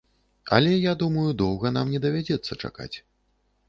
Але 0.57 0.71
я 0.71 0.93
думаю, 1.03 1.27
доўга 1.43 1.75
нам 1.79 1.87
не 1.95 2.05
давядзецца 2.09 2.61
чакаць. 2.63 2.93